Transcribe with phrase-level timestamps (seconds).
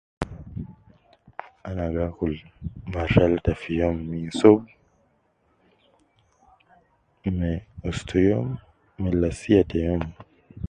[1.67, 2.33] Ana gi akul
[2.91, 4.59] mara talata fi youm, minsub,
[7.37, 7.51] me
[7.89, 8.47] ustu youm
[9.01, 10.03] me lasiya te youm